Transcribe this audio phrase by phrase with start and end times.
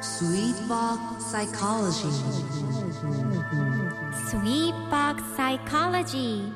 [0.00, 2.08] Sweetbox Psychology.
[4.30, 6.52] Sweetbox Psychology.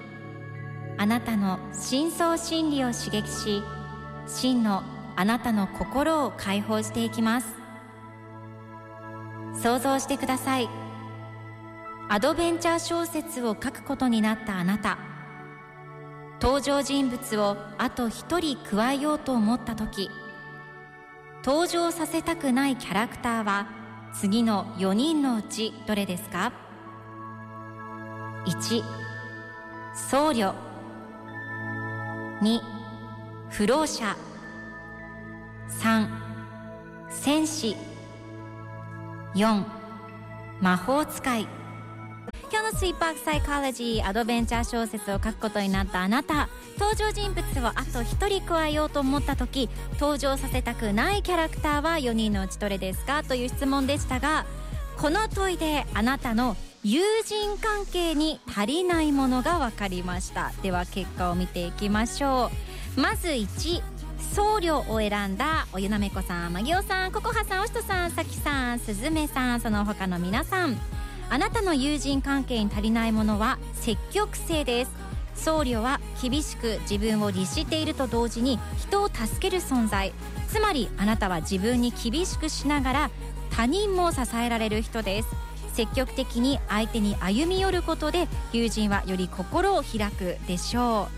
[0.96, 3.62] あなたの深層心理を刺激し
[4.28, 4.84] 真の
[5.16, 7.48] あなたの心を解放していきます。
[9.60, 10.68] 想像してください。
[12.08, 14.98] アドベンチャー小説を書くことになったあなた。
[16.40, 20.10] 登場人物をあと一人加えようと思った時
[21.44, 23.66] 登場させたくないキャラクターは
[24.14, 26.52] 次の4人のうちどれですか
[28.46, 28.84] ？1
[29.94, 30.54] 僧侶。
[32.42, 32.60] 2
[33.50, 34.16] 不老者。
[35.68, 36.06] 3
[37.10, 37.76] 戦士。
[39.34, 39.64] 4
[40.60, 41.61] 魔法使い。
[42.52, 46.50] 今日のスイーパークサイコロジーアドベンチャー小説を書くことになったあなた。
[46.78, 54.44] 登場人物をあと1人加えようと思った時登場させたくないキャラクターは4人のうちどれですかという質問でしたが
[54.98, 60.52] この問いであなたの友人関係に足りないものが分かりました。
[60.62, 62.50] では結果を見ていきましょ
[62.96, 63.00] う。
[63.00, 63.82] まず1
[64.34, 70.76] 僧侶を選んだおゆなめこさん、まぎおさん、ここはさん、おしとさん、さきさん、すずめさん、その他の皆さん。
[71.32, 74.90] あなたの友人関係に足りないものは積極性です。
[75.34, 80.12] 僧侶は厳しく自分を律していると同時に人を助ける存在。
[80.48, 83.10] つまりあなたは自分に厳しくしながら
[83.48, 85.28] 他人も支えられる人です。
[85.72, 91.08] 積極的に相手に歩み寄ることで友人はより心を開くでしょ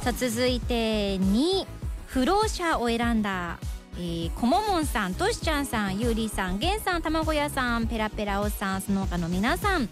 [0.00, 0.04] う。
[0.04, 1.66] さあ続いて2
[2.06, 3.58] 不老者を選んだ
[3.94, 9.88] えー、こももんさん、としちゃんさん、ゆうりさん、げんさん、たまごやさん、ペラペラおっさん、その他の皆さん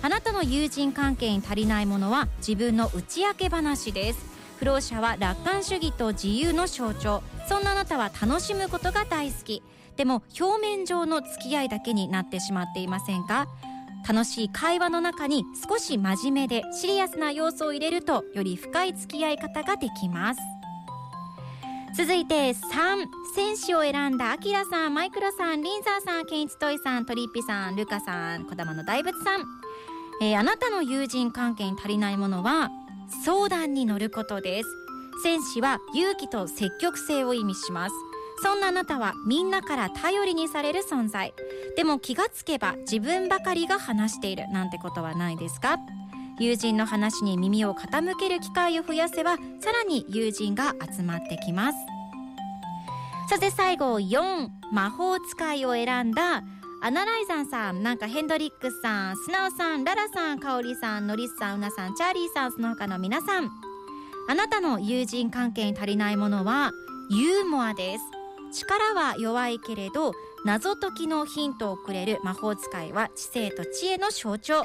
[0.00, 4.32] あなたの友人関係に足りないものは自分の打ち明け話です。
[4.58, 9.62] 不老者は楽観主義と自由の象徴そんなあなたは楽しむことが大好き。
[9.96, 13.46] でも表面上の付き合いだけになってしまっていませんか？
[14.08, 20.40] 楽しい会話の中に少し真面目でシリアスな要素を入れるとより深い付き合い方ができます。
[21.96, 22.54] 続いて3
[23.34, 29.44] 選手を選んだアキラさんマイクロさんリンザーさんケンイチトイさんトリッピさんルカさん小玉の大仏さん、
[30.22, 32.70] えー、あなたの友人関係に足りないものは
[33.24, 34.68] 相談に乗ることです。
[35.22, 37.94] 戦士は勇気と積極性を意味します。
[38.42, 41.34] そんなあなたはみんなから頼りにされる存在。
[41.76, 45.76] でも気がつけば自分ばかりが話しているなんてことはないですか？
[46.42, 51.78] 友人の話に耳を傾ける機会を増やせばさらに友人が集まってきます
[53.28, 56.42] そして最後4魔法使いを選んだ
[56.84, 63.52] アナライザンさん、なんかヘンドリックスさん、スナオさん、ララさん、カオリさん、ノリスさん、ウナさん、チャーリーさん、その他の皆さん。
[64.28, 66.72] あなたの友人関係に足りないものは
[67.08, 68.21] ユーモアです。
[68.52, 70.12] 力は弱いけれど
[70.44, 74.64] 謎解きのヒントをくれる魔法使いは知性と知恵の象徴。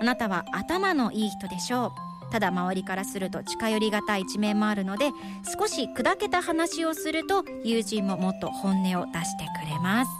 [0.00, 2.32] あなたは頭のいい人でしょう。
[2.32, 5.10] ただ周りからすると近寄りがたい一面もあるので
[5.58, 10.10] 少し砕けた話をすると友人ももっと本音を出してくれます。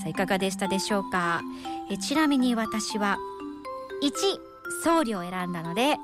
[0.00, 1.42] さあいかがでしたでしょうか？
[1.90, 3.18] えちなみに私は
[4.02, 4.10] 1
[4.82, 5.96] 僧侶を選んだので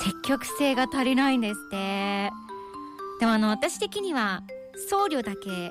[0.00, 2.30] 積極性が足りないんですって。
[3.20, 4.42] でもあの私的には
[4.88, 5.70] 僧侶だけ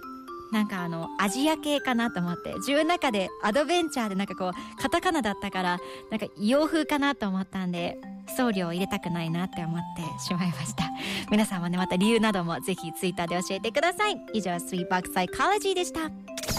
[0.51, 5.79] なんかあのアジア系かなと思って自分の中でアドベンチャーでなんかこうカタカナだったから
[6.09, 7.97] なんか洋風かなと思ったんで
[8.37, 10.83] 僧侶を入れたくないなって思ってしまいました
[11.31, 15.99] 皆さんもねまた理由などもぜひツイッターで教えてください以上スイーバックサイコロジーでした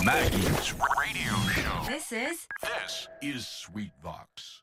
[0.05, 1.83] Maggie's Radio Show.
[1.91, 4.58] This is This is Sweet Box.